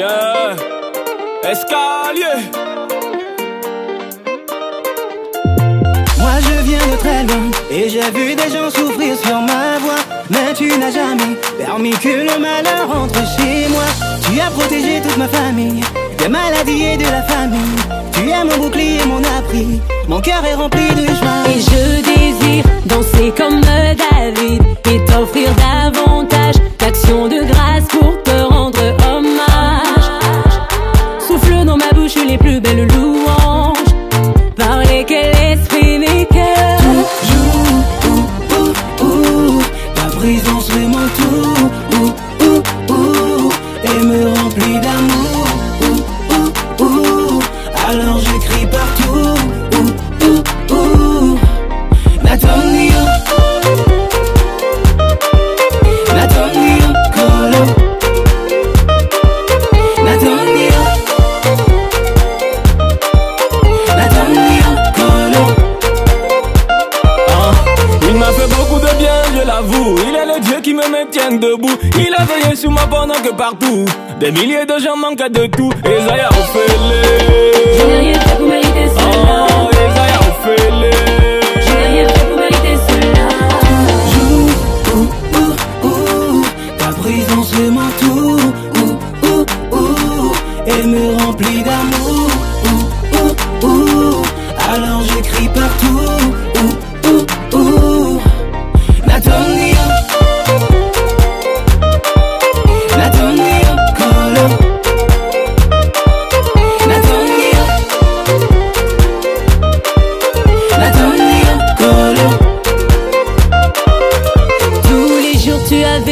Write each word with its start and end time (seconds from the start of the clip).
Yeah. 0.00 0.56
Escalier. 1.44 2.40
Moi 6.18 6.36
je 6.40 6.62
viens 6.62 6.86
de 6.90 6.96
très 6.96 7.22
loin 7.24 7.50
et 7.70 7.90
j'ai 7.90 8.10
vu 8.12 8.34
des 8.34 8.50
gens 8.50 8.70
souffrir 8.70 9.14
sur 9.18 9.40
ma 9.42 9.76
voie. 9.82 10.02
Mais 10.30 10.54
tu 10.54 10.68
n'as 10.78 10.90
jamais 10.90 11.36
permis 11.58 11.90
que 11.90 12.08
le 12.08 12.38
malheur 12.38 12.88
entre 12.96 13.20
chez 13.36 13.68
moi. 13.68 13.84
Tu 14.24 14.40
as 14.40 14.50
protégé 14.50 15.02
toute 15.02 15.18
ma 15.18 15.28
famille 15.28 15.82
des 16.16 16.28
maladies 16.28 16.82
et 16.82 16.96
de 16.96 17.04
la 17.04 17.22
famille. 17.22 17.76
Tu 18.14 18.30
es 18.30 18.44
mon 18.44 18.56
bouclier, 18.56 19.04
mon 19.04 19.22
abri. 19.38 19.82
Mon 20.08 20.22
cœur 20.22 20.42
est 20.46 20.54
rempli 20.54 20.94
de 20.94 21.08
joie. 21.08 21.44
Et 21.52 21.60
je 21.60 22.00
désire 22.00 22.64
danser 22.86 23.34
comme 23.36 23.60
David 23.60 24.62
et 24.90 25.04
t'offrir 25.04 25.50
davantage 25.56 26.54
d'actions 26.78 27.28
de 27.28 27.42
grâce 27.44 27.99
bouche 32.00 32.14
les 32.26 32.38
plus 32.38 32.60
belles 32.60 32.86
louanges. 32.94 33.92
Par 34.56 34.78
lesquelles 34.78 35.32
l'esprit 35.32 35.98
n'est 35.98 36.26
cœur. 36.26 36.78
Toujours, 36.86 38.24
ouh, 38.60 39.04
ouh, 39.04 39.62
ta 39.94 40.06
présence 40.16 40.66
fait 40.70 40.88
mon 40.94 41.06
tour, 41.18 41.54
ouh, 41.96 42.92
ouh, 42.92 43.50
et 43.84 44.04
me 44.04 44.28
remplit 44.28 44.78
d'amour, 44.84 45.46
ouh, 46.80 47.38
alors 47.88 48.18
je 48.18 48.34
crie 48.46 48.66
partout, 48.66 49.34
me 71.00 71.04
maintient 71.04 71.32
debout. 71.32 71.78
Il 71.98 72.14
a 72.16 72.24
veillé 72.24 72.56
sur 72.56 72.70
moi 72.70 72.82
pendant 72.90 73.14
que 73.14 73.30
partout, 73.32 73.84
des 74.18 74.30
milliers 74.32 74.66
de 74.66 74.78
gens 74.78 74.96
manquaient 74.96 75.30
de 75.30 75.46
tout. 75.46 75.70
Esaïa 75.84 76.28
Je 76.32 77.84
n'ai 77.86 77.90
Ophélie. 77.90 78.10
rien 78.10 78.20
fait 78.20 78.36
pour 78.36 78.46
mériter 78.46 78.88
cela. 78.88 79.46
Oh, 79.48 79.70
Esaïa 79.72 80.20
Ophélie. 80.28 81.19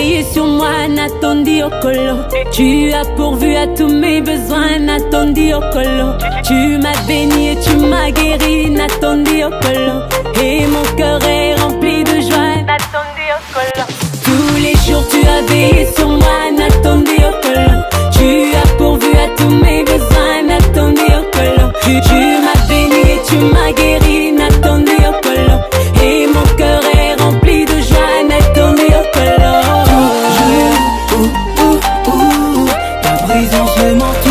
Veillé 0.00 0.24
sur 0.32 0.46
moi, 0.46 0.88
Natondi 0.88 1.62
Okolo. 1.62 2.16
Tu 2.52 2.92
as 2.92 3.04
pourvu 3.16 3.54
à 3.56 3.66
tous 3.66 3.88
mes 3.88 4.20
besoins, 4.20 4.78
Natondi 4.78 5.52
Okolo. 5.52 6.06
Tu 6.46 6.78
m'as 6.82 7.00
béni 7.06 7.50
et 7.50 7.56
tu 7.64 7.76
m'as 7.76 8.10
guéri, 8.10 8.70
Natondi 8.70 9.44
Okolo. 9.44 9.96
Et 10.42 10.66
mon 10.66 10.86
cœur 10.96 11.20
est 11.24 11.54
rempli 11.56 12.04
de 12.04 12.16
joie, 12.28 12.56
Natondi 12.70 13.26
Okolo. 13.38 13.84
Tous 14.24 14.56
les 14.64 14.76
jours 14.86 15.04
tu 15.10 15.20
as 15.26 15.42
veillé 15.52 15.86
sur 15.96 16.08
moi, 16.08 16.40
présence 33.80 34.16
fait 34.18 34.29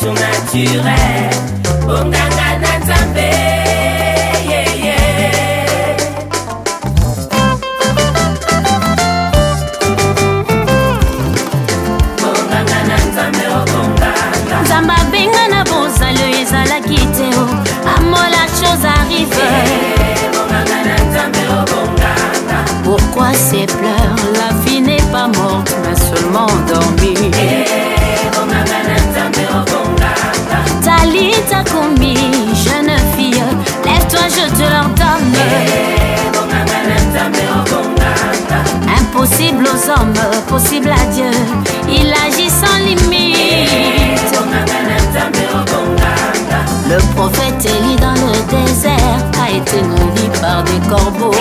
surnaturel 0.00 1.34
onganga 1.96 2.48
na 2.62 2.72
nzambe 2.78 3.30
oh, 12.24 14.62
nzambe 14.62 14.92
abenga 15.00 15.48
na 15.48 15.64
bozalo 15.64 16.24
ezalaki 16.40 16.99
je 34.40 34.54
te 34.54 34.62
l'ordonne 34.62 35.36
impossible 38.98 39.64
aux 39.64 39.90
hommes 39.90 40.14
possible 40.48 40.90
à 40.90 41.04
Dieu. 41.12 41.30
Il 41.88 42.12
agit 42.26 42.50
sans 42.50 42.78
limite. 42.78 43.40
Le 46.88 46.98
prophète 47.14 47.64
Élie 47.64 47.96
dans 47.96 48.14
le 48.14 48.32
désert 48.50 49.20
a 49.40 49.50
été 49.50 49.82
nourri 49.82 50.28
par 50.40 50.64
des 50.64 50.80
corbeaux. 50.88 51.34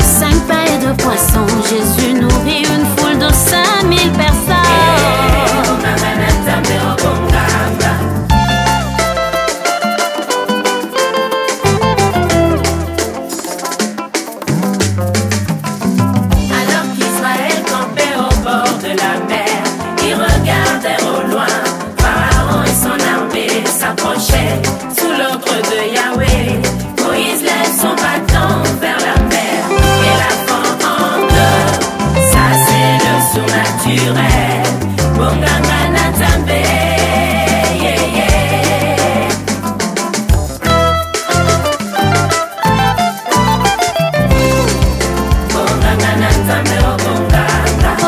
Cinq 0.00 0.36
pains 0.46 0.66
et 0.66 0.78
deux 0.84 0.94
poissons, 1.02 1.46
Jésus 1.68 2.14
nourrit 2.14 2.62
une 2.62 2.86
foule 2.96 3.01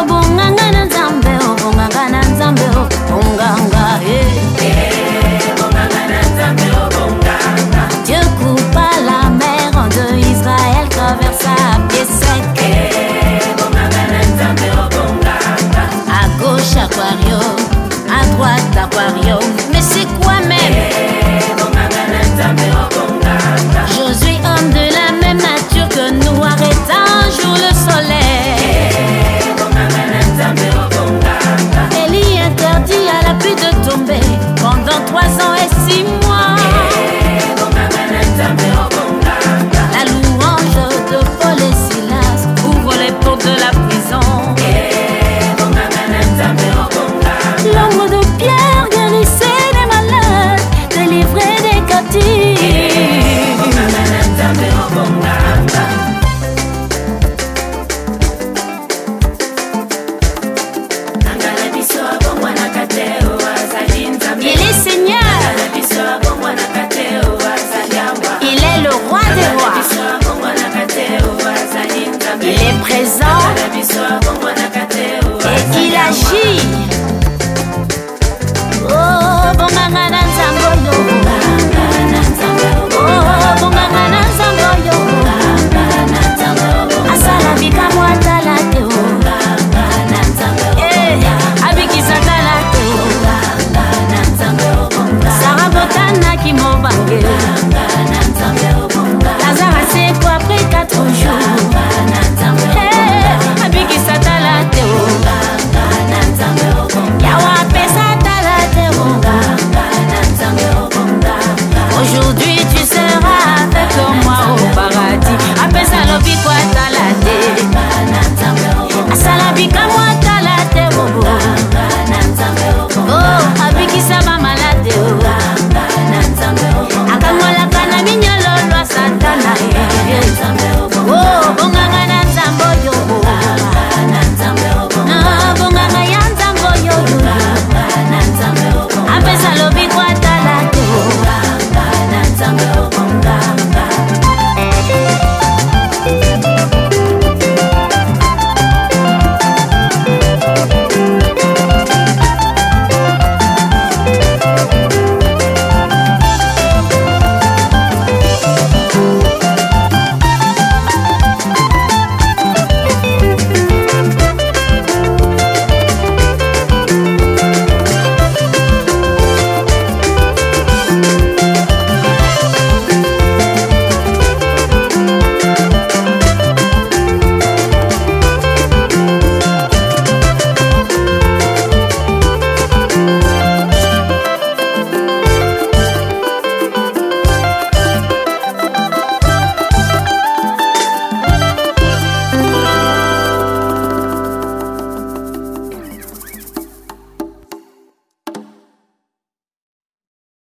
obonganga 0.00 0.70
na 2.10 2.20
nzambe 2.20 2.62
eh. 4.06 4.26
Dieu 8.04 8.20
coupa 8.38 8.88
la 9.06 9.30
mer 9.30 9.70
en 9.76 9.88
deux, 9.88 10.16
Israël 10.18 10.88
traversa 10.90 11.54
à 11.72 11.74
pied 11.88 12.04
sec. 12.04 12.44
À 16.08 16.10
gauche, 16.38 16.76
aquarium, 16.76 17.56
à 18.08 18.10
droite, 18.34 18.76
aquarium. 18.76 19.53